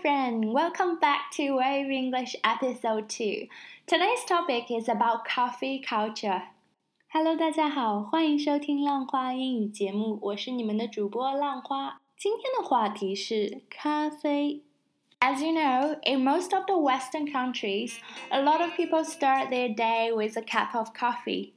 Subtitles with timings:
[0.00, 0.54] friend.
[0.54, 3.46] Welcome back to Wave English Episode 2.
[3.86, 6.44] Today's topic is about coffee culture.
[7.08, 12.00] Hello，大家好，欢迎收听浪花英语节目，我是你们的主播浪花。
[12.16, 14.62] 今天的话题是咖啡。
[15.20, 17.98] As you know, in most of the Western countries,
[18.30, 21.52] a lot of people start their day with a cup of coffee.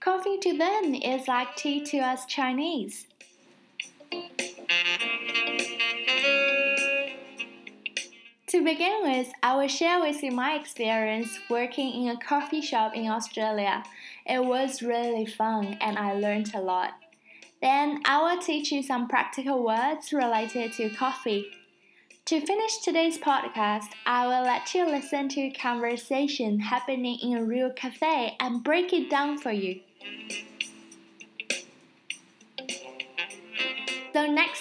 [0.00, 3.04] Coffee to them is like tea to us Chinese.
[8.53, 12.95] To begin with, I will share with you my experience working in a coffee shop
[12.95, 13.83] in Australia.
[14.27, 16.91] It was really fun and I learned a lot.
[17.63, 21.47] Then I will teach you some practical words related to coffee.
[22.25, 27.43] To finish today's podcast, I will let you listen to a conversation happening in a
[27.43, 29.79] real cafe and break it down for you.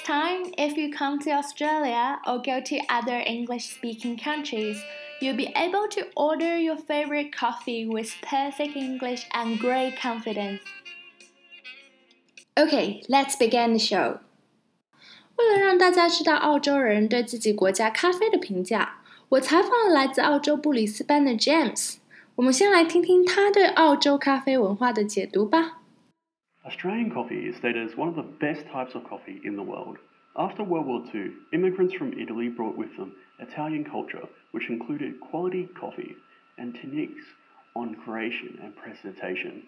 [0.02, 4.78] next time, if you come to Australia or go to other English speaking countries,
[5.22, 10.61] you'll be able to order your favorite coffee with perfect English and great confidence.
[12.58, 14.20] Okay, let's begin the show.
[15.36, 21.97] 为了让大家知道澳洲人对自己国家咖啡的评价，我采访了来自澳洲布里斯班的 James。
[22.38, 25.81] 我们先来听听他对澳洲咖啡文化的解读吧。
[26.64, 29.98] Australian coffee is stated as one of the best types of coffee in the world.
[30.36, 35.68] After World War II, immigrants from Italy brought with them Italian culture, which included quality
[35.74, 36.14] coffee
[36.58, 37.24] and techniques
[37.74, 39.64] on creation and presentation.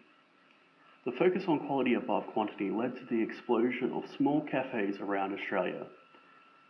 [1.04, 5.86] The focus on quality above quantity led to the explosion of small cafes around Australia.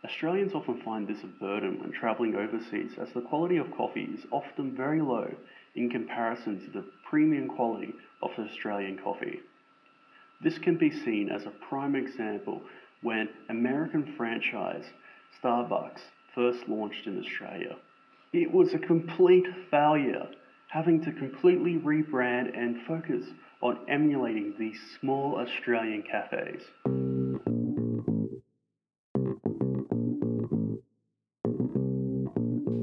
[0.03, 4.25] Australians often find this a burden when travelling overseas as the quality of coffee is
[4.31, 5.31] often very low
[5.75, 9.39] in comparison to the premium quality of Australian coffee.
[10.42, 12.62] This can be seen as a prime example
[13.02, 14.84] when American franchise
[15.42, 16.00] Starbucks
[16.34, 17.76] first launched in Australia.
[18.32, 20.28] It was a complete failure,
[20.68, 23.26] having to completely rebrand and focus
[23.60, 26.62] on emulating these small Australian cafes.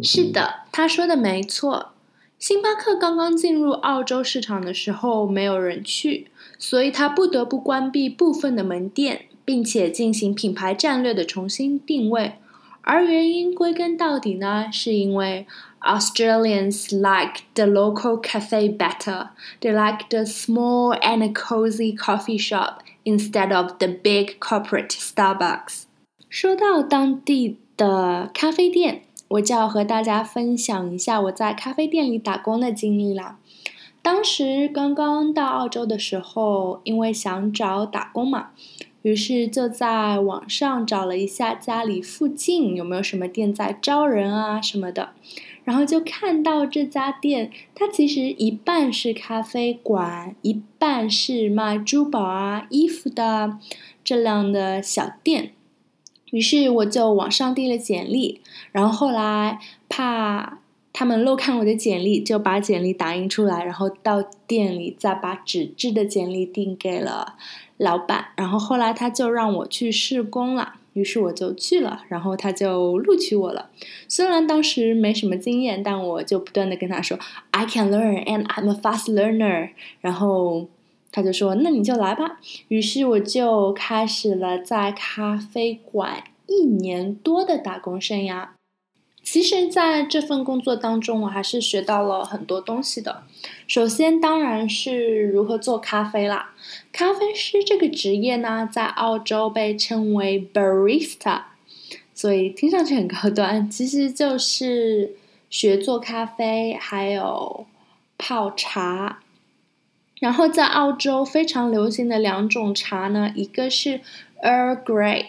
[0.04, 1.94] 是的，他说的没错。
[2.38, 6.28] 星巴克刚刚进入澳洲市场的时候，没有人去，
[6.65, 12.35] 所以他不得不关闭部分的门店，并且进行品牌战略的重新定位。
[12.83, 15.45] 而原因归根到底呢，是因为
[15.81, 19.31] Australians like the local cafe better.
[19.61, 25.83] They like the small and cozy coffee shop instead of the big corporate Starbucks.
[26.31, 29.03] 说到当地的咖啡店。
[29.33, 33.39] 我就要和大家分享一下我在咖啡店里打工的经历啦。
[34.03, 38.51] 当时刚刚到澳洲的时候，因为想找打工嘛，
[39.03, 45.11] 于是就在网上找了一下家里附近有没有什么店在招人啊什么的，
[45.63, 53.59] 然后就看到这家店，它其实一半是咖啡馆，一半是卖珠宝啊、衣服的
[54.03, 55.53] 这样的小店。
[56.33, 58.41] 于是我就网上递了简历，
[58.73, 60.59] 然后后来怕
[60.93, 67.37] 他们漏看我的简历，就把简历打印出来，然后到店里再把纸质的简历递给了
[67.77, 73.71] 老板，然后后来他就让我去试工了，于是我就去了，然后他就录取我了。
[74.09, 77.19] 虽然当时没什么经验，但我就不断的跟他说
[77.51, 79.71] ，I can learn and I'm a fast learner，
[80.01, 80.69] 然后。
[81.15, 88.49] 他就说：“那你就来吧。”于是我就开始了在咖啡馆一年多的打工生涯。
[89.23, 93.23] 其实，在这份工作当中，我还是学到了很多东西的。
[93.69, 96.55] 首先，当然是如何做咖啡啦。
[96.93, 101.43] 咖啡师这个职业呢，在澳洲被称为 barista，
[102.13, 105.15] 所以听上去很高端，其实就是
[105.49, 107.67] 学做咖啡，还有
[108.19, 109.21] 泡茶。
[110.21, 114.01] 然后在澳洲非常流行的两种茶呢，一个是
[114.43, 115.27] Earl Grey，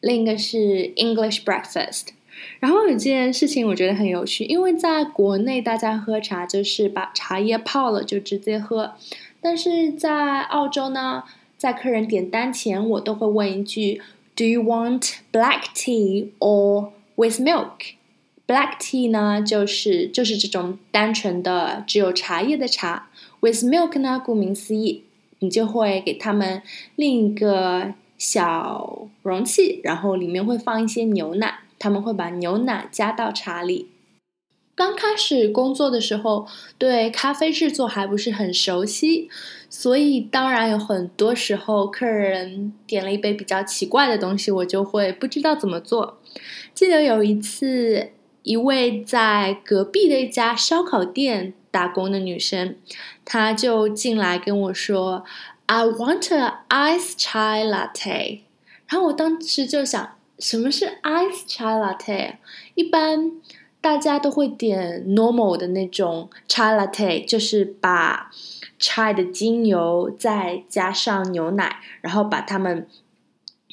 [0.00, 2.08] 另一个是 English Breakfast。
[2.60, 8.94] 然后有件事情我觉得很有趣，因为在国内大家喝茶就是把茶叶泡了就直接喝，
[9.40, 11.24] 但是在澳洲呢，
[11.56, 14.02] 在客人点单前我都会问一句
[14.34, 23.08] ：Do you want black tea or with milk？Black tea 呢就是就是这种单纯的只有茶叶的茶。
[23.40, 25.02] With milk 呢，顾名思义，
[25.40, 26.62] 你就会给他们
[26.94, 33.90] 另一个小容器，然后里面会放一些牛奶，他们会把牛奶加到茶里。
[34.74, 36.46] 刚开始工作的时候，
[36.76, 39.30] 对咖啡制作还不是很熟悉，
[39.70, 46.18] 所以当然有很多时候客人点了一杯比较奇怪的东西，我就会不知道怎么做。
[46.74, 48.10] 记得有一次，
[48.42, 52.76] 一位在隔壁的一家烧烤店打工的女生，
[53.24, 55.24] 她就进来跟我说
[55.64, 58.40] ：“I want a ice chai latte。”
[58.88, 62.34] 然后我当时就想，什么是 ice chai latte？
[62.74, 63.32] 一般
[63.80, 68.30] 大家都会点 normal 的那种 chai latte，就是把
[68.78, 72.86] chai 的精油再加上牛奶，然后把它们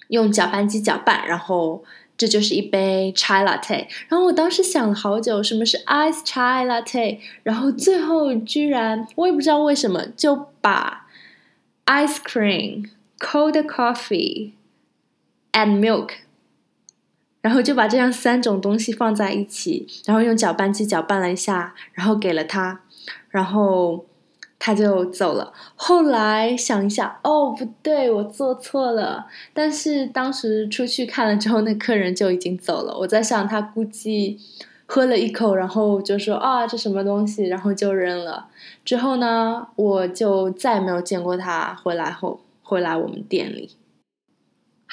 [0.07, 1.83] 用搅拌机搅拌，然后
[2.15, 3.87] 这就是一杯 chai latte。
[4.07, 7.19] 然后我当时想了好久，什么是 ice chai latte？
[7.43, 11.07] 然后最后居然我也不知道为什么就把
[11.85, 12.89] ice cream、
[13.19, 14.51] cold coffee
[15.51, 16.11] and milk，
[17.43, 22.79] 然后就把这样三种东西放在一起，然后用搅拌机搅拌了一下，然后给了他，
[23.27, 24.05] 然后
[24.57, 25.51] 他就走了。
[25.75, 29.27] 后来想一下，哦，不对，我做错了。
[29.53, 32.97] 但是当时出去看了之后，那客人就已经走了。
[32.99, 34.39] 我在想，他估计
[34.85, 38.47] 喝了一口，然后就说啊，这什么东西，然后就扔了。
[38.85, 43.75] 之后呢，我就再也没有见过他回来后回来我们店里。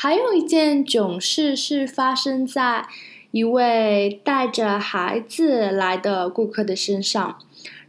[0.02, 2.86] 还有一件囧事是发生在
[3.32, 7.38] 一位带着孩子来的顾客的身上，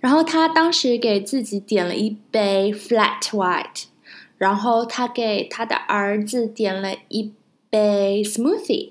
[0.01, 3.85] 然后他当时给自己点了一杯 flat white，
[4.37, 7.31] 然后他给他的儿子点了一
[7.69, 8.89] 杯 smoothie，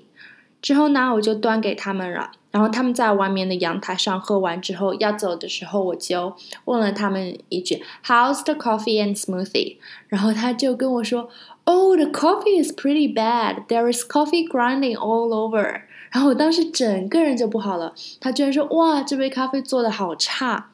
[0.59, 2.31] 之后呢，我就端给他们了。
[2.49, 6.35] 然后他们在外面的阳台上喝完之后，要走的时候，我就
[6.65, 9.77] 问了他们一句：“How's the coffee and smoothie？”
[10.09, 11.29] 然后他就跟我说
[11.65, 13.67] ：“Oh, the coffee is pretty bad.
[13.67, 15.81] There is coffee grinding all over。”
[16.11, 17.93] 然后我当时整个人就不好了。
[18.19, 20.71] 他居然说：“哇，这杯咖啡做的好差。”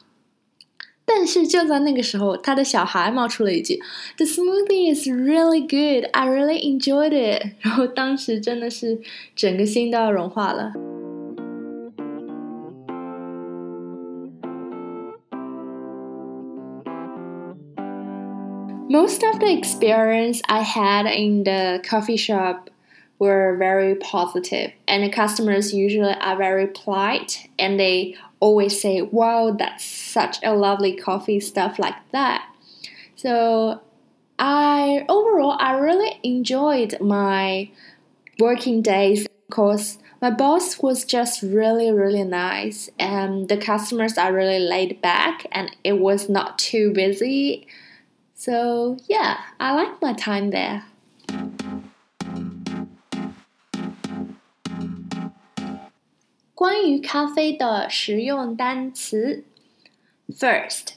[1.10, 3.80] 但是就在那个时候，他的小孩冒出了一句
[4.18, 6.10] ：“The smoothie is really good.
[6.12, 9.00] I really enjoyed it。”然后当时真的是
[9.34, 10.72] 整个心都要融化了。
[18.88, 22.70] Most of the experience I had in the coffee shop
[23.18, 29.54] were very positive, and the customers usually are very polite and they always say, Wow,
[29.58, 32.48] that's such a lovely coffee, stuff like that.
[33.14, 33.82] So,
[34.38, 37.70] I overall, I really enjoyed my
[38.38, 44.60] working days because my boss was just really, really nice, and the customers are really
[44.60, 47.66] laid back, and it was not too busy
[48.38, 50.84] so, yeah, I like my time there.
[60.30, 60.94] First，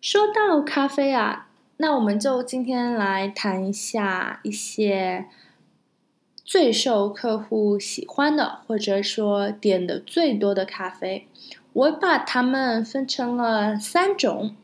[0.00, 1.48] 说到咖啡啊，
[1.78, 5.26] 那我们就今天来谈一下一些
[6.44, 11.26] 最受客户喜欢的，或者说点的最多的咖啡。
[11.72, 14.54] 我把它们分成了三种。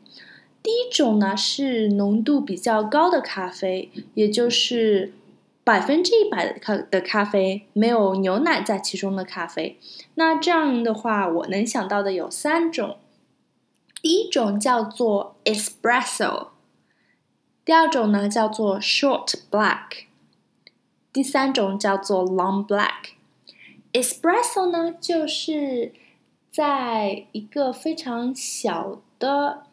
[0.67, 5.13] 第一种呢是浓度比较高的咖啡，也就是
[5.63, 9.79] 百分之一百的咖的咖啡，没有牛奶在其中的咖啡。
[10.15, 12.97] 那这样的话，我能想到的有三种。
[14.01, 16.47] 第一种叫做 espresso，
[17.63, 20.07] 第二种呢叫做 short black，
[21.13, 23.13] 第三种叫做 long black。
[23.93, 25.93] espresso 呢就是
[26.51, 29.63] 在一个非常小的。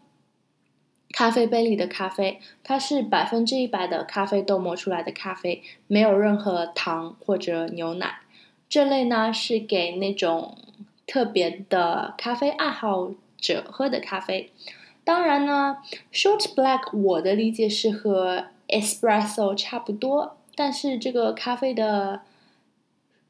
[1.14, 8.23] 咖啡杯里的咖啡，它是百分之一百的咖啡豆磨出来的咖啡，没有任何糖或者牛奶。
[8.68, 10.59] 这类呢是给那种
[11.06, 14.50] 特别的咖啡爱好者喝的咖啡。
[15.04, 15.76] 当然呢
[16.12, 22.23] ，short black 我的理解是和 espresso 差不多，但是这个咖啡的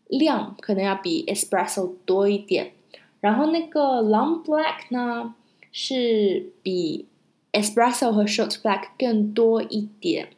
[0.07, 2.73] 量可能要比 espresso 多一点。
[3.21, 5.35] 然后那个 long black 呢
[5.71, 7.07] 是比
[7.54, 10.30] Espresso 和 Short Black 更多一点。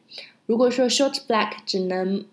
[0.45, 2.25] 如果说 Short Black 只能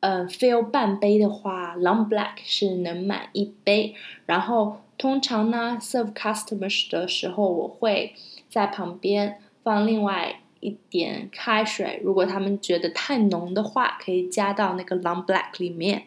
[0.00, 3.94] 呃 fill 半杯的话，Long Black 是能满一杯。
[4.24, 8.14] 然后通常呢，serve customers 的时候，我会
[8.48, 12.00] 在旁边放另外一点开水。
[12.02, 16.06] 如果他们觉得太浓的话，可以加到那个 Long Black 里面。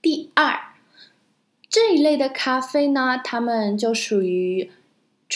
[0.00, 0.60] 第二，
[1.68, 4.70] 这一类的咖啡呢，它们就属于。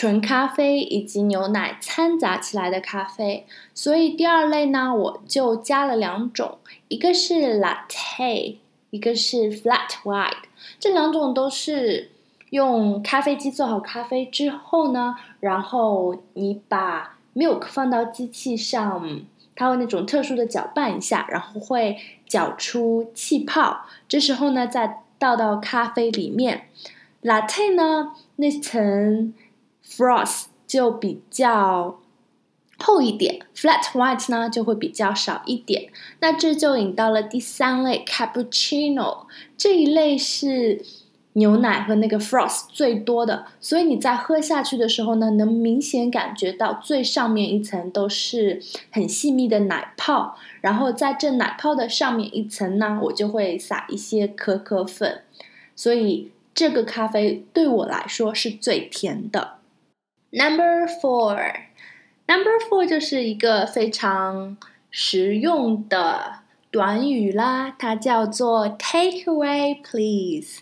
[0.01, 8.59] 纯咖啡以及牛奶掺杂起来的咖啡，所以第二类呢，我就加了两种，一个是 latte，
[8.91, 10.45] 一个是 flat white。
[10.79, 12.13] 这两种都是
[12.51, 19.23] 用咖啡机做好咖啡之后呢，然后你把 milk 放到机器上
[19.57, 21.97] 它会那种特殊的搅拌一下，然后会
[22.29, 23.85] 搅出气泡。
[24.07, 26.69] 这时候呢，再倒到咖啡里面。
[27.25, 29.35] Latte 呢，那层
[29.89, 31.99] frost 就比较
[32.79, 35.91] 厚一点，flat white 呢就会比较少一点。
[36.21, 39.27] 那这就引到了第三类 cappuccino，
[39.57, 40.85] 这一类是。
[41.35, 55.23] 牛奶和那个 frost 最多的，所以你在喝下去的时候呢，能明显感觉到最上面一层都是很细密的奶泡，然后在这奶泡的上面一层呢，我就会撒一些可可粉，
[55.77, 59.58] 所以这个咖啡对我来说是最甜的。
[60.31, 64.59] Number four，Number four 就是一个非常
[64.91, 70.61] 实用的短语啦，它叫做 Take away, please。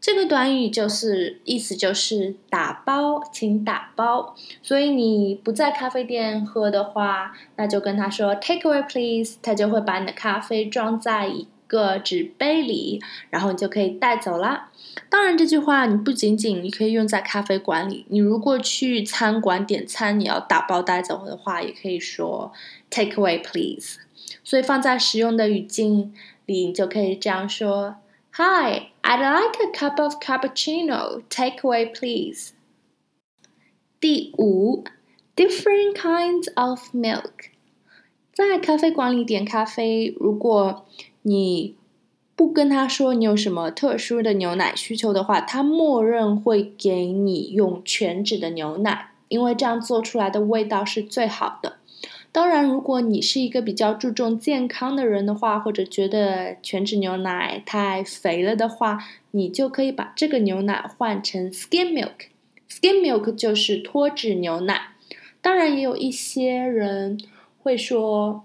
[0.00, 4.34] 这个短语就是意思就是打包，请打包。
[4.62, 14.69] 所以你不在咖啡店喝的话，那就跟他说 “Take away, please”，他就会把你的咖啡装在一个纸杯里，然后你就可以带走啦。
[15.08, 22.52] 当然，这句话你不仅仅你可以用在咖啡馆里，你如果去餐馆点餐，你要打包带走的话，也可以说
[22.90, 23.98] “Take away, please”。
[24.44, 26.14] 所以放在实用的语境
[26.46, 27.96] 里，你就可以这样说。
[28.32, 31.22] Hi, I'd like a cup of cappuccino.
[31.28, 32.50] Take away, please.
[34.00, 34.84] 第五
[35.34, 37.50] ，different kinds of milk。
[38.32, 40.86] 在咖啡馆里点咖啡，如果
[41.22, 41.74] 你
[42.40, 51.76] 不跟他说你有什么特殊的牛奶需求的话，他默认会给你用全脂的牛奶，因为这样做出来的味道是最好的。
[52.32, 58.98] 当然，如果你是一个比较注重健康的人的话，或者觉得全脂牛奶太肥了的话，
[59.32, 62.30] 你就可以把这个牛奶换成 skim milk。
[62.70, 64.92] skim milk 就是脱脂牛奶。
[65.42, 67.20] 当然，也有一些人
[67.62, 68.44] 会说：“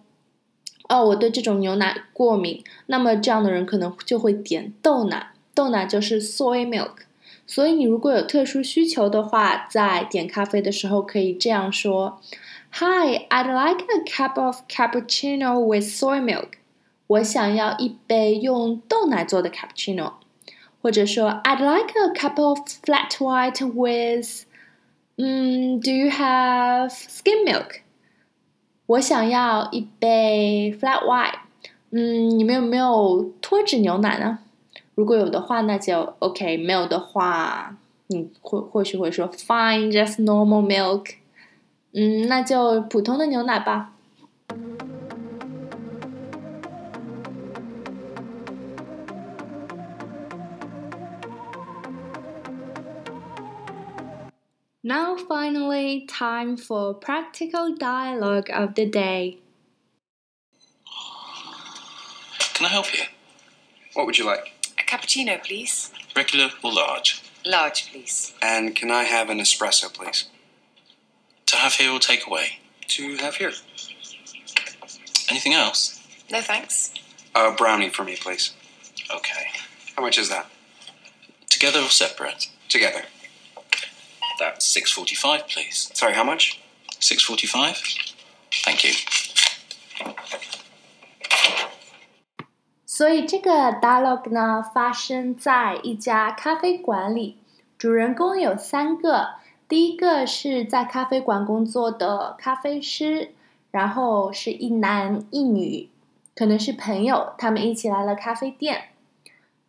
[0.90, 5.32] 哦，我对这种牛奶过敏。”那么这样的人可能就会点豆奶。
[5.54, 7.06] 豆奶就是 soy milk。
[7.48, 12.20] 所以你如果有特殊需求的话，在点咖啡的时候可以这样说。
[12.72, 16.54] Hi, I'd like a cup of cappuccino with soy milk.
[17.08, 20.14] 我想要一杯用豆奶做的 cappuccino，
[20.82, 24.46] 或者说 I'd like a cup of flat white with，
[25.18, 27.82] 嗯，Do you have skim milk？
[28.88, 31.40] 我想要一杯 flat white，
[31.90, 34.40] 嗯，你们有没有脱脂牛奶呢？
[34.94, 37.76] 如果有的话，那就 OK；没有的话，
[38.08, 41.16] 你或或许会说 Fine, just normal milk。
[41.94, 43.94] 嗯，那就普通的牛奶吧。
[54.88, 59.40] Now, finally, time for practical dialogue of the day.
[62.54, 63.04] Can I help you?
[63.96, 64.52] What would you like?
[64.80, 65.92] A cappuccino, please.
[66.16, 67.24] Regular or large?
[67.44, 68.36] Large, please.
[68.44, 70.26] And can I have an espresso, please?
[71.48, 72.60] To have here or take away?
[72.90, 73.54] To have here.
[75.32, 76.00] Anything else?
[76.30, 76.94] No thanks.
[77.34, 78.54] A brownie for me, please.
[79.12, 79.48] Okay.
[79.96, 80.46] How much is that?
[81.50, 82.50] Together or separate?
[82.70, 83.02] Together.
[84.38, 85.90] That's six forty-five, please.
[85.94, 86.60] Sorry, how much?
[87.00, 87.76] Six forty-five.
[88.64, 88.94] Thank you.
[92.86, 93.52] 所以这个
[93.82, 97.38] dialogue 呢，发生在一家咖啡馆里，
[97.78, 99.36] 主人公有三个。
[99.68, 103.34] 第一个是在咖啡馆工作的咖啡师，
[103.72, 105.90] 然后是一男一女，
[106.36, 108.90] 可能是朋友，他们一起来了咖啡店。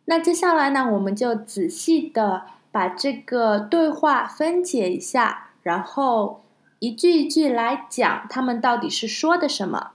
[0.05, 2.45] 那接下来呢，我们就仔细的
[2.77, 6.43] 把这个对话分解一下，然后
[6.77, 9.93] 一句一句来讲，他们到底是说的什么。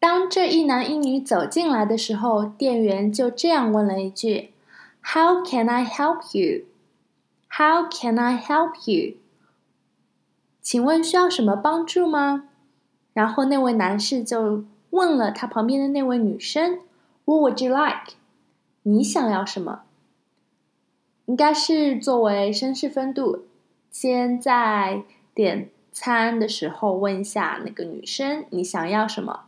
[0.00, 4.52] 当这一男一女走进来的时候，店员就这样问了一句
[5.00, 6.64] ：“How can I help you？”
[7.48, 9.14] How can I help you？
[10.60, 12.48] 请问需要什么帮助吗？
[13.12, 16.80] 然后那位男士就问了他旁边的那位女生
[17.26, 18.14] ：“What would you like？”
[18.82, 19.82] 你想要什么？
[21.28, 23.44] 应该是作为绅士风度，
[23.90, 25.02] 先在
[25.34, 29.40] 点餐的时候问一下那个女生你想要什么。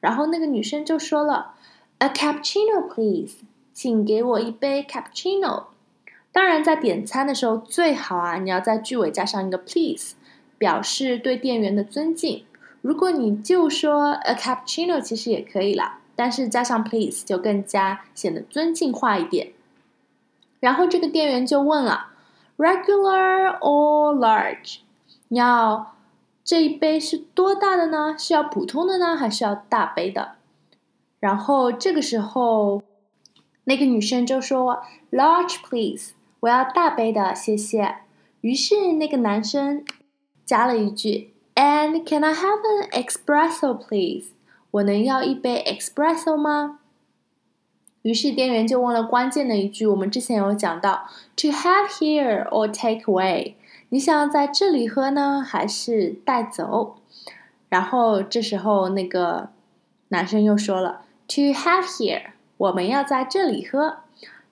[0.00, 1.54] 然后那个女生就说了
[1.98, 3.36] ：“A cappuccino, please，
[3.72, 5.66] 请给我一杯 cappuccino。”
[6.32, 10.16] 当然，在点餐的时候，最好啊，你要在句尾加上一个 please，
[10.58, 12.44] 表示对店员的尊敬。
[12.82, 19.52] 如果你就说 a cappuccino，其实也可以啦，但是加上 please 就更加显得尊敬化一点。
[20.60, 22.08] 然后这个店员就问了
[22.56, 24.78] ，regular or large？
[25.28, 25.94] 你要
[26.42, 28.16] 这一杯是多大的呢？
[28.18, 30.32] 是要普通的呢，还是要大杯的？
[31.20, 32.82] 然后这个时候，
[33.64, 37.96] 那个女生就说：“Large, please，我要大杯的，谢谢。”
[38.40, 39.84] 于是那个男生
[40.44, 44.28] 加了一句：“And can I have an espresso, please？
[44.70, 46.78] 我能要一杯 espresso 吗？”
[48.02, 53.54] 于是店员就问了关键的一句，我们之前有讲到：“To have here or take away？”
[53.90, 56.96] 你想要在这里喝呢，还是带走？
[57.68, 59.48] 然后这时候那个
[60.08, 62.22] 男生又说了：“To have here，
[62.56, 63.98] 我们要在这里喝。”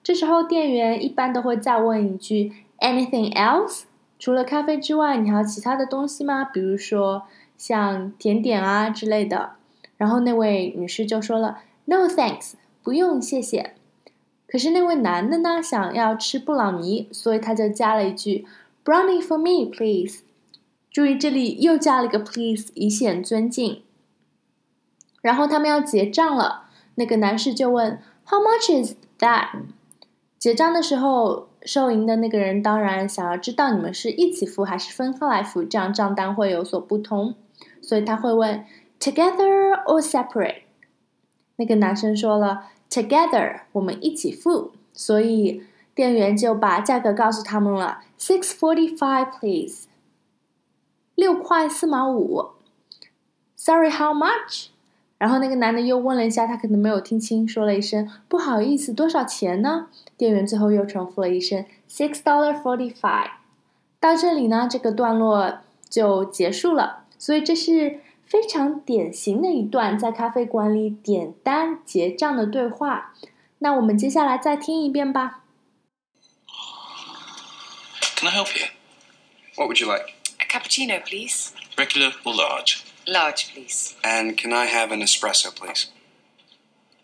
[0.03, 3.83] 这时候店员一般都会再问一句：“Anything else？
[4.19, 6.43] 除了咖啡之外，你还有其他的东西吗？
[6.43, 7.23] 比如说
[7.57, 9.51] 像甜点啊之类的。”
[9.97, 12.53] 然后那位女士就说了：“No thanks，
[12.87, 13.73] 不用谢谢。”
[14.47, 18.47] 可是那位男的呢，想要吃布朗尼，所以他就加了一句。
[18.85, 20.21] Brownie for me, please。
[20.89, 23.81] 注意这里又加了一个 please，以显尊敬。
[25.21, 29.49] 然后他们要结账了，那个男士就问 How much is that？
[30.39, 37.35] 结账的时候，收银的那个人当然想要知道你们是一起付还是分开来付，这样账单会有所不同，
[37.81, 38.63] 所以他会问
[38.97, 40.61] Together or separate？
[41.57, 45.63] 那个男生说了 Together，我们一起付，所以。
[45.95, 49.87] 店员就把价格告诉他们了，six forty five please，
[51.15, 52.49] 六块四毛五。
[53.55, 54.67] Sorry，how much？
[55.17, 59.87] 然后那个男的又问了一下，他可能没有听清，说了一声不好意思，多少钱呢？
[60.15, 63.31] 店员最后又重复了一声 six dollar forty five。
[63.99, 67.05] 到这里呢，这个段落就结束了。
[67.17, 73.14] 所以这是非常典型的一段在咖啡馆里点单结账的对话。
[73.58, 75.42] 那我们接下来再听一遍吧。
[78.16, 78.66] Can I help you?
[79.56, 80.14] What would you like?
[80.38, 81.52] A cappuccino, please.
[81.76, 82.84] Regular or large?
[83.06, 83.94] Large, please.
[84.04, 85.88] And can I have an espresso, please?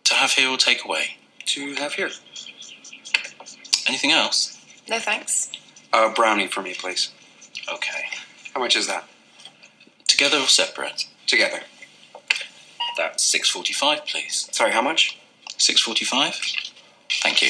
[0.04, 1.18] To have here or take away?
[1.46, 2.10] To have here.
[3.86, 4.56] Anything else?
[4.88, 5.50] No thanks.
[5.92, 7.10] A brownie for me, please.
[7.72, 8.04] Okay.
[8.54, 9.04] How much is that?
[10.06, 11.06] Together or separate?
[11.33, 11.61] Together.
[12.95, 14.47] That's six forty-five, please.
[14.51, 15.17] Sorry, how much?
[15.57, 16.35] Six forty-five.
[17.23, 17.49] Thank you.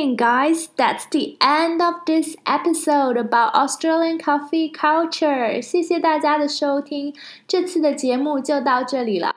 [0.00, 0.68] Listening, guys.
[0.76, 5.60] That's the end of this episode about Australian coffee culture.
[5.60, 7.14] 谢谢大家的收听，
[7.46, 9.34] 这次的节目就到这里了。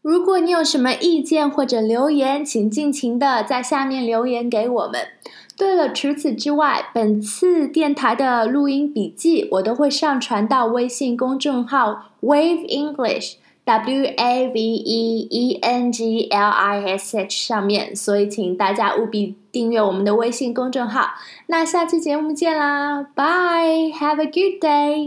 [0.00, 5.08] 如果你有什么意见或者留言，请尽情的在下面留言给我们。
[5.56, 13.34] 对了，除此之外，本次电台的录音笔记我都会上传到微信公众号 Wave English。
[13.68, 21.10] W A V E E N G L I S H 上面，所以请大家务必订阅我们的微信公众号。
[21.48, 25.06] 那下期节目见啦，Bye，Have a good day。